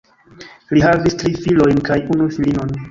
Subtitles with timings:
[0.77, 2.79] Li havis tri filojn kaj unu filinon.